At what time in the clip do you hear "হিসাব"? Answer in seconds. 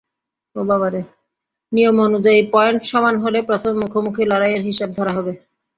4.69-4.89